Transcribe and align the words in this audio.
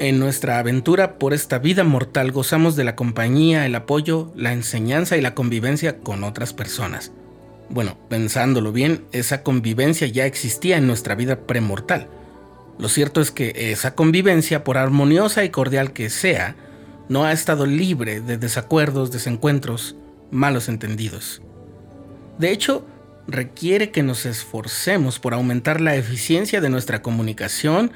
En 0.00 0.18
nuestra 0.18 0.58
aventura 0.58 1.18
por 1.18 1.32
esta 1.34 1.58
vida 1.58 1.84
mortal 1.84 2.32
gozamos 2.32 2.74
de 2.74 2.82
la 2.82 2.96
compañía, 2.96 3.64
el 3.64 3.76
apoyo, 3.76 4.32
la 4.34 4.52
enseñanza 4.52 5.16
y 5.16 5.20
la 5.20 5.34
convivencia 5.34 5.98
con 5.98 6.24
otras 6.24 6.52
personas. 6.52 7.12
Bueno, 7.70 7.96
pensándolo 8.08 8.72
bien, 8.72 9.04
esa 9.12 9.42
convivencia 9.42 10.08
ya 10.08 10.26
existía 10.26 10.78
en 10.78 10.88
nuestra 10.88 11.14
vida 11.14 11.46
premortal. 11.46 12.08
Lo 12.76 12.88
cierto 12.88 13.20
es 13.20 13.30
que 13.30 13.70
esa 13.72 13.94
convivencia, 13.94 14.64
por 14.64 14.78
armoniosa 14.78 15.44
y 15.44 15.50
cordial 15.50 15.92
que 15.92 16.10
sea, 16.10 16.56
no 17.08 17.24
ha 17.24 17.32
estado 17.32 17.64
libre 17.64 18.20
de 18.20 18.36
desacuerdos, 18.36 19.12
desencuentros, 19.12 19.94
malos 20.32 20.68
entendidos. 20.68 21.40
De 22.38 22.50
hecho, 22.50 22.84
requiere 23.28 23.90
que 23.92 24.02
nos 24.02 24.26
esforcemos 24.26 25.20
por 25.20 25.34
aumentar 25.34 25.80
la 25.80 25.94
eficiencia 25.94 26.60
de 26.60 26.68
nuestra 26.68 27.00
comunicación, 27.00 27.92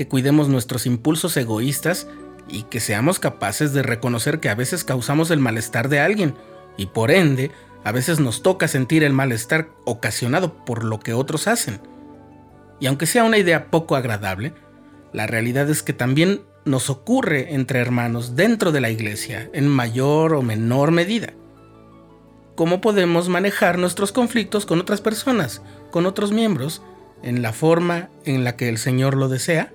que 0.00 0.08
cuidemos 0.08 0.48
nuestros 0.48 0.86
impulsos 0.86 1.36
egoístas 1.36 2.08
y 2.48 2.62
que 2.62 2.80
seamos 2.80 3.18
capaces 3.18 3.74
de 3.74 3.82
reconocer 3.82 4.40
que 4.40 4.48
a 4.48 4.54
veces 4.54 4.82
causamos 4.82 5.30
el 5.30 5.40
malestar 5.40 5.90
de 5.90 6.00
alguien 6.00 6.36
y 6.78 6.86
por 6.86 7.10
ende 7.10 7.50
a 7.84 7.92
veces 7.92 8.18
nos 8.18 8.42
toca 8.42 8.66
sentir 8.66 9.04
el 9.04 9.12
malestar 9.12 9.68
ocasionado 9.84 10.64
por 10.64 10.84
lo 10.84 11.00
que 11.00 11.12
otros 11.12 11.46
hacen. 11.48 11.82
Y 12.80 12.86
aunque 12.86 13.04
sea 13.04 13.24
una 13.24 13.36
idea 13.36 13.70
poco 13.70 13.94
agradable, 13.94 14.54
la 15.12 15.26
realidad 15.26 15.68
es 15.68 15.82
que 15.82 15.92
también 15.92 16.44
nos 16.64 16.88
ocurre 16.88 17.52
entre 17.52 17.80
hermanos 17.80 18.36
dentro 18.36 18.72
de 18.72 18.80
la 18.80 18.88
iglesia 18.88 19.50
en 19.52 19.68
mayor 19.68 20.32
o 20.32 20.40
menor 20.40 20.92
medida. 20.92 21.34
¿Cómo 22.54 22.80
podemos 22.80 23.28
manejar 23.28 23.76
nuestros 23.76 24.12
conflictos 24.12 24.64
con 24.64 24.80
otras 24.80 25.02
personas, 25.02 25.60
con 25.90 26.06
otros 26.06 26.32
miembros, 26.32 26.80
en 27.22 27.42
la 27.42 27.52
forma 27.52 28.08
en 28.24 28.44
la 28.44 28.56
que 28.56 28.70
el 28.70 28.78
Señor 28.78 29.14
lo 29.14 29.28
desea? 29.28 29.74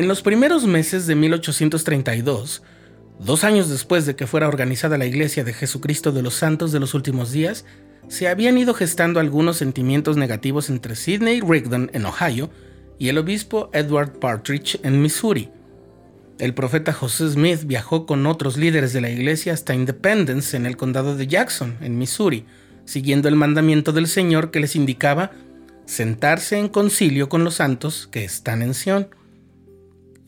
En 0.00 0.08
los 0.08 0.22
primeros 0.22 0.66
meses 0.66 1.06
de 1.06 1.14
1832, 1.14 2.62
dos 3.18 3.44
años 3.44 3.68
después 3.68 4.06
de 4.06 4.16
que 4.16 4.26
fuera 4.26 4.48
organizada 4.48 4.96
la 4.96 5.04
Iglesia 5.04 5.44
de 5.44 5.52
Jesucristo 5.52 6.10
de 6.10 6.22
los 6.22 6.32
Santos 6.32 6.72
de 6.72 6.80
los 6.80 6.94
Últimos 6.94 7.32
Días, 7.32 7.66
se 8.08 8.26
habían 8.26 8.56
ido 8.56 8.72
gestando 8.72 9.20
algunos 9.20 9.58
sentimientos 9.58 10.16
negativos 10.16 10.70
entre 10.70 10.96
Sidney 10.96 11.42
Rigdon 11.42 11.90
en 11.92 12.06
Ohio 12.06 12.48
y 12.98 13.10
el 13.10 13.18
obispo 13.18 13.68
Edward 13.74 14.18
Partridge 14.18 14.80
en 14.84 15.02
Missouri. 15.02 15.50
El 16.38 16.54
profeta 16.54 16.94
José 16.94 17.28
Smith 17.28 17.64
viajó 17.64 18.06
con 18.06 18.24
otros 18.24 18.56
líderes 18.56 18.94
de 18.94 19.02
la 19.02 19.10
iglesia 19.10 19.52
hasta 19.52 19.74
Independence 19.74 20.56
en 20.56 20.64
el 20.64 20.78
condado 20.78 21.14
de 21.14 21.26
Jackson, 21.26 21.76
en 21.82 21.98
Missouri, 21.98 22.46
siguiendo 22.86 23.28
el 23.28 23.36
mandamiento 23.36 23.92
del 23.92 24.06
Señor 24.06 24.50
que 24.50 24.60
les 24.60 24.76
indicaba 24.76 25.32
sentarse 25.84 26.56
en 26.56 26.68
concilio 26.68 27.28
con 27.28 27.44
los 27.44 27.56
santos 27.56 28.08
que 28.10 28.24
están 28.24 28.62
en 28.62 28.72
Sion. 28.72 29.19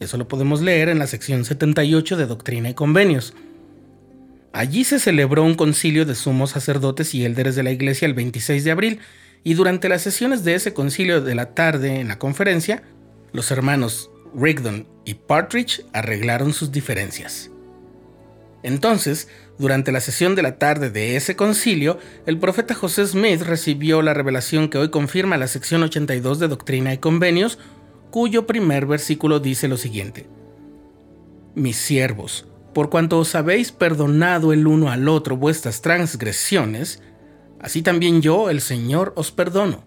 Eso 0.03 0.17
lo 0.17 0.27
podemos 0.27 0.61
leer 0.61 0.89
en 0.89 0.99
la 0.99 1.07
sección 1.07 1.45
78 1.45 2.17
de 2.17 2.27
Doctrina 2.27 2.69
y 2.69 2.75
Convenios. 2.75 3.35
Allí 4.53 4.83
se 4.83 4.99
celebró 4.99 5.45
un 5.45 5.55
concilio 5.55 6.05
de 6.05 6.17
sumos 6.17 6.51
sacerdotes 6.51 7.15
y 7.15 7.25
élderes 7.25 7.55
de 7.55 7.63
la 7.63 7.71
iglesia 7.71 8.07
el 8.07 8.15
26 8.15 8.65
de 8.65 8.71
abril, 8.73 9.01
y 9.45 9.55
durante 9.55 9.89
las 9.89 10.03
sesiones 10.03 10.45
de 10.45 10.55
ese 10.55 10.75
concilio 10.75 11.21
de 11.21 11.35
la 11.35 11.55
tarde 11.55 12.01
en 12.01 12.09
la 12.09 12.19
conferencia, 12.19 12.83
los 13.33 13.51
hermanos 13.51 14.11
Rigdon 14.35 14.89
y 15.05 15.15
Partridge 15.15 15.85
arreglaron 15.93 16.53
sus 16.53 16.73
diferencias. 16.73 17.51
Entonces, 18.65 19.29
durante 19.59 19.93
la 19.93 20.01
sesión 20.01 20.35
de 20.35 20.43
la 20.43 20.59
tarde 20.59 20.91
de 20.91 21.17
ese 21.17 21.37
concilio, 21.37 21.99
el 22.27 22.39
profeta 22.39 22.75
José 22.75 23.07
Smith 23.07 23.43
recibió 23.43 24.03
la 24.03 24.15
revelación 24.15 24.69
que 24.69 24.79
hoy 24.79 24.91
confirma 24.91 25.37
la 25.37 25.49
sección 25.49 25.83
82 25.83 26.39
de 26.41 26.49
Doctrina 26.49 26.93
y 26.93 26.99
Convenios, 26.99 27.59
cuyo 28.13 28.47
primer 28.47 28.87
versículo 28.87 29.41
dice 29.41 29.67
lo 29.67 29.77
siguiente. 29.77 30.29
Mis 31.57 31.77
siervos, 31.77 32.47
por 32.75 32.91
cuanto 32.91 33.19
os 33.19 33.35
habéis 33.35 33.73
perdonado 33.73 34.53
el 34.53 34.67
uno 34.67 34.91
al 34.91 35.09
otro 35.09 35.37
vuestras 35.37 35.81
transgresiones, 35.81 37.03
así 37.59 37.83
también 37.83 38.23
yo, 38.23 38.51
el 38.51 38.61
Señor, 38.61 39.15
os 39.17 39.33
perdono. 39.33 39.85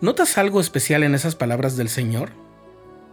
¿Notas 0.00 0.38
algo 0.38 0.60
especial 0.60 1.02
en 1.02 1.14
esas 1.14 1.36
palabras 1.36 1.76
del 1.76 1.90
Señor? 1.90 2.30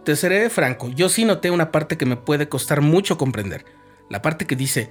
Te 0.04 0.16
seré 0.16 0.50
franco, 0.50 0.88
yo 0.88 1.08
sí 1.08 1.24
noté 1.24 1.50
una 1.50 1.70
parte 1.70 1.96
que 1.96 2.06
me 2.06 2.16
puede 2.16 2.48
costar 2.48 2.80
mucho 2.80 3.18
comprender, 3.18 3.66
la 4.08 4.22
parte 4.22 4.46
que 4.46 4.56
dice, 4.56 4.90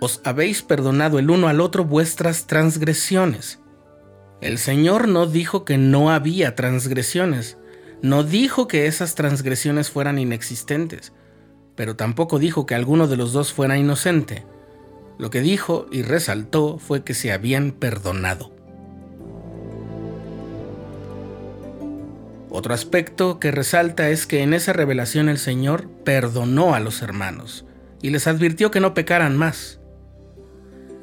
os 0.00 0.20
habéis 0.24 0.62
perdonado 0.62 1.18
el 1.18 1.30
uno 1.30 1.48
al 1.48 1.62
otro 1.62 1.84
vuestras 1.84 2.46
transgresiones. 2.46 3.58
El 4.40 4.58
Señor 4.58 5.08
no 5.08 5.26
dijo 5.26 5.64
que 5.64 5.78
no 5.78 6.10
había 6.10 6.54
transgresiones, 6.54 7.56
no 8.02 8.22
dijo 8.22 8.68
que 8.68 8.86
esas 8.86 9.14
transgresiones 9.14 9.90
fueran 9.90 10.18
inexistentes, 10.18 11.12
pero 11.74 11.96
tampoco 11.96 12.38
dijo 12.38 12.66
que 12.66 12.74
alguno 12.74 13.08
de 13.08 13.16
los 13.16 13.32
dos 13.32 13.52
fuera 13.52 13.78
inocente. 13.78 14.44
Lo 15.18 15.30
que 15.30 15.40
dijo 15.40 15.86
y 15.90 16.02
resaltó 16.02 16.78
fue 16.78 17.04
que 17.04 17.14
se 17.14 17.32
habían 17.32 17.72
perdonado. 17.72 18.52
Otro 22.50 22.74
aspecto 22.74 23.40
que 23.40 23.50
resalta 23.50 24.10
es 24.10 24.26
que 24.26 24.42
en 24.42 24.54
esa 24.54 24.72
revelación 24.72 25.28
el 25.28 25.38
Señor 25.38 25.88
perdonó 26.04 26.74
a 26.74 26.80
los 26.80 27.02
hermanos 27.02 27.64
y 28.00 28.10
les 28.10 28.26
advirtió 28.26 28.70
que 28.70 28.80
no 28.80 28.94
pecaran 28.94 29.36
más. 29.36 29.80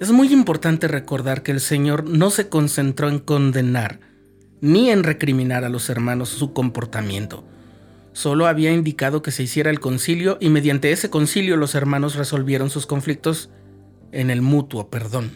Es 0.02 0.10
muy 0.10 0.34
importante 0.34 0.88
recordar 0.88 1.44
que 1.44 1.52
el 1.52 1.60
Señor 1.60 2.10
no 2.10 2.32
se 2.32 2.50
concentró 2.50 3.08
en 3.08 3.20
condenar 3.20 4.00
ni 4.60 4.90
en 4.90 5.04
recriminar 5.04 5.64
a 5.64 5.70
los 5.70 5.92
hermanos 5.92 6.30
su 6.30 6.54
comportamiento. 6.54 7.46
Solo 8.12 8.48
había 8.48 8.72
indicado 8.72 9.22
que 9.22 9.30
se 9.30 9.44
hiciera 9.44 9.70
el 9.70 9.80
concilio 9.80 10.40
y 10.42 10.50
mediante 10.50 10.92
ese 10.92 11.12
concilio 11.12 11.56
los 11.56 11.76
hermanos 11.76 12.16
resolvieron 12.16 12.72
sus 12.72 12.88
conflictos 12.88 13.52
en 14.12 14.32
el 14.32 14.42
mutuo 14.42 14.90
perdón. 14.90 15.34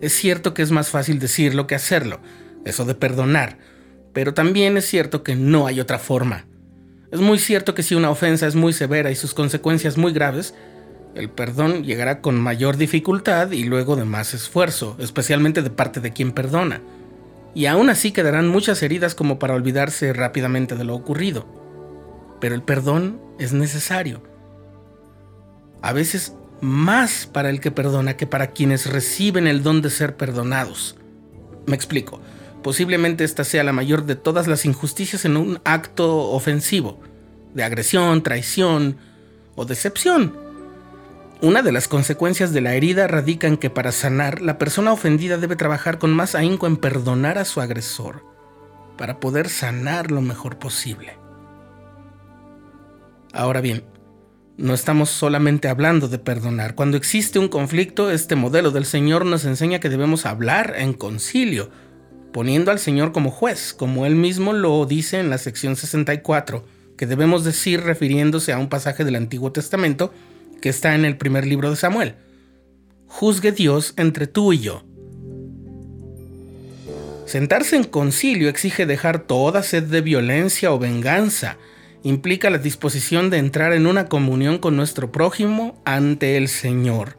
Es 0.00 0.12
cierto 0.12 0.54
que 0.54 0.62
es 0.62 0.70
más 0.70 0.90
fácil 0.90 1.18
decirlo 1.18 1.66
que 1.66 1.74
hacerlo, 1.74 2.20
eso 2.64 2.84
de 2.84 2.94
perdonar, 2.94 3.58
pero 4.12 4.32
también 4.32 4.76
es 4.76 4.86
cierto 4.86 5.24
que 5.24 5.34
no 5.34 5.66
hay 5.66 5.80
otra 5.80 5.98
forma. 5.98 6.46
Es 7.10 7.18
muy 7.18 7.40
cierto 7.40 7.74
que 7.74 7.82
si 7.82 7.96
una 7.96 8.10
ofensa 8.10 8.46
es 8.46 8.54
muy 8.54 8.72
severa 8.72 9.10
y 9.10 9.16
sus 9.16 9.34
consecuencias 9.34 9.98
muy 9.98 10.12
graves, 10.12 10.54
el 11.14 11.30
perdón 11.30 11.84
llegará 11.84 12.20
con 12.20 12.40
mayor 12.40 12.76
dificultad 12.76 13.50
y 13.50 13.64
luego 13.64 13.96
de 13.96 14.04
más 14.04 14.34
esfuerzo, 14.34 14.96
especialmente 14.98 15.62
de 15.62 15.70
parte 15.70 16.00
de 16.00 16.12
quien 16.12 16.32
perdona. 16.32 16.80
Y 17.54 17.66
aún 17.66 17.90
así 17.90 18.12
quedarán 18.12 18.48
muchas 18.48 18.82
heridas 18.82 19.14
como 19.14 19.38
para 19.38 19.54
olvidarse 19.54 20.12
rápidamente 20.12 20.76
de 20.76 20.84
lo 20.84 20.94
ocurrido. 20.94 21.46
Pero 22.40 22.54
el 22.54 22.62
perdón 22.62 23.20
es 23.38 23.52
necesario. 23.52 24.22
A 25.82 25.92
veces 25.92 26.34
más 26.60 27.26
para 27.26 27.50
el 27.50 27.60
que 27.60 27.70
perdona 27.70 28.16
que 28.16 28.26
para 28.26 28.48
quienes 28.48 28.86
reciben 28.86 29.46
el 29.46 29.62
don 29.62 29.82
de 29.82 29.90
ser 29.90 30.16
perdonados. 30.16 30.96
Me 31.66 31.74
explico. 31.74 32.20
Posiblemente 32.62 33.24
esta 33.24 33.44
sea 33.44 33.64
la 33.64 33.72
mayor 33.72 34.04
de 34.04 34.16
todas 34.16 34.46
las 34.46 34.64
injusticias 34.64 35.24
en 35.24 35.36
un 35.36 35.60
acto 35.64 36.30
ofensivo, 36.30 37.00
de 37.54 37.62
agresión, 37.62 38.22
traición 38.22 38.98
o 39.54 39.64
decepción 39.64 40.47
una 41.40 41.62
de 41.62 41.70
las 41.70 41.86
consecuencias 41.86 42.52
de 42.52 42.60
la 42.60 42.74
herida 42.74 43.06
radica 43.06 43.46
en 43.46 43.56
que 43.56 43.70
para 43.70 43.92
sanar, 43.92 44.42
la 44.42 44.58
persona 44.58 44.92
ofendida 44.92 45.38
debe 45.38 45.54
trabajar 45.54 45.98
con 45.98 46.12
más 46.12 46.34
ahínco 46.34 46.66
en 46.66 46.76
perdonar 46.76 47.38
a 47.38 47.44
su 47.44 47.60
agresor, 47.60 48.24
para 48.96 49.20
poder 49.20 49.48
sanar 49.48 50.10
lo 50.10 50.20
mejor 50.20 50.58
posible. 50.58 51.16
Ahora 53.32 53.60
bien, 53.60 53.84
no 54.56 54.74
estamos 54.74 55.10
solamente 55.10 55.68
hablando 55.68 56.08
de 56.08 56.18
perdonar. 56.18 56.74
Cuando 56.74 56.96
existe 56.96 57.38
un 57.38 57.46
conflicto, 57.46 58.10
este 58.10 58.34
modelo 58.34 58.72
del 58.72 58.84
Señor 58.84 59.24
nos 59.24 59.44
enseña 59.44 59.78
que 59.78 59.90
debemos 59.90 60.26
hablar 60.26 60.74
en 60.76 60.92
concilio, 60.92 61.70
poniendo 62.32 62.72
al 62.72 62.80
Señor 62.80 63.12
como 63.12 63.30
juez, 63.30 63.72
como 63.72 64.06
él 64.06 64.16
mismo 64.16 64.52
lo 64.52 64.84
dice 64.86 65.20
en 65.20 65.30
la 65.30 65.38
sección 65.38 65.76
64, 65.76 66.64
que 66.96 67.06
debemos 67.06 67.44
decir 67.44 67.82
refiriéndose 67.82 68.52
a 68.52 68.58
un 68.58 68.68
pasaje 68.68 69.04
del 69.04 69.14
Antiguo 69.14 69.52
Testamento 69.52 70.12
que 70.60 70.68
está 70.68 70.94
en 70.94 71.04
el 71.04 71.16
primer 71.16 71.46
libro 71.46 71.70
de 71.70 71.76
Samuel. 71.76 72.14
Juzgue 73.06 73.52
Dios 73.52 73.94
entre 73.96 74.26
tú 74.26 74.52
y 74.52 74.60
yo. 74.60 74.84
Sentarse 77.26 77.76
en 77.76 77.84
concilio 77.84 78.48
exige 78.48 78.86
dejar 78.86 79.20
toda 79.20 79.62
sed 79.62 79.84
de 79.84 80.00
violencia 80.00 80.72
o 80.72 80.78
venganza, 80.78 81.58
implica 82.02 82.48
la 82.48 82.58
disposición 82.58 83.28
de 83.28 83.38
entrar 83.38 83.72
en 83.72 83.86
una 83.86 84.06
comunión 84.06 84.58
con 84.58 84.76
nuestro 84.76 85.12
prójimo 85.12 85.80
ante 85.84 86.36
el 86.36 86.48
Señor 86.48 87.18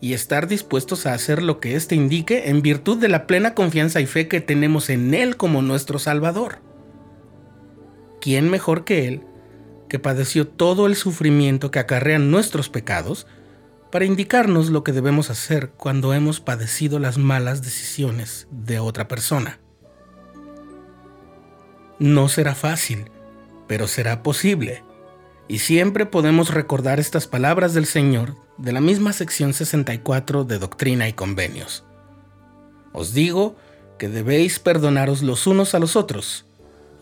y 0.00 0.14
estar 0.14 0.46
dispuestos 0.46 1.04
a 1.04 1.14
hacer 1.14 1.42
lo 1.42 1.60
que 1.60 1.76
éste 1.76 1.94
indique 1.94 2.48
en 2.48 2.62
virtud 2.62 2.98
de 2.98 3.08
la 3.08 3.26
plena 3.26 3.54
confianza 3.54 4.00
y 4.00 4.06
fe 4.06 4.28
que 4.28 4.40
tenemos 4.40 4.88
en 4.88 5.14
Él 5.14 5.36
como 5.36 5.62
nuestro 5.62 5.98
Salvador. 5.98 6.58
¿Quién 8.20 8.48
mejor 8.50 8.84
que 8.84 9.08
Él, 9.08 9.22
que 9.90 9.98
padeció 9.98 10.48
todo 10.48 10.86
el 10.86 10.96
sufrimiento 10.96 11.70
que 11.70 11.78
acarrean 11.78 12.30
nuestros 12.30 12.70
pecados, 12.70 13.26
para 13.90 14.06
indicarnos 14.06 14.70
lo 14.70 14.84
que 14.84 14.92
debemos 14.92 15.28
hacer 15.28 15.72
cuando 15.76 16.14
hemos 16.14 16.40
padecido 16.40 16.98
las 16.98 17.18
malas 17.18 17.60
decisiones 17.60 18.46
de 18.50 18.78
otra 18.78 19.08
persona? 19.08 19.60
No 21.98 22.28
será 22.28 22.54
fácil, 22.54 23.10
pero 23.66 23.86
será 23.86 24.22
posible 24.22 24.82
y 25.48 25.58
siempre 25.58 26.06
podemos 26.06 26.54
recordar 26.54 27.00
estas 27.00 27.26
palabras 27.26 27.74
del 27.74 27.84
Señor 27.84 28.36
de 28.56 28.72
la 28.72 28.80
misma 28.80 29.12
sección 29.12 29.52
64 29.52 30.44
de 30.44 30.60
Doctrina 30.60 31.08
y 31.08 31.12
Convenios. 31.12 31.84
Os 32.92 33.12
digo 33.12 33.56
que 33.98 34.08
debéis 34.08 34.60
perdonaros 34.60 35.22
los 35.22 35.48
unos 35.48 35.74
a 35.74 35.80
los 35.80 35.96
otros. 35.96 36.46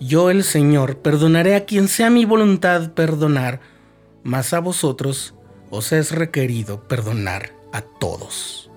Yo 0.00 0.30
el 0.30 0.44
Señor 0.44 0.98
perdonaré 0.98 1.56
a 1.56 1.64
quien 1.64 1.88
sea 1.88 2.08
mi 2.08 2.24
voluntad 2.24 2.92
perdonar, 2.92 3.60
mas 4.22 4.52
a 4.52 4.60
vosotros 4.60 5.34
os 5.70 5.92
es 5.92 6.12
requerido 6.12 6.86
perdonar 6.86 7.52
a 7.72 7.82
todos. 7.82 8.67